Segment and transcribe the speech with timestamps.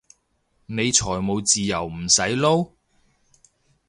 [0.65, 2.71] 你財務自由唔使撈？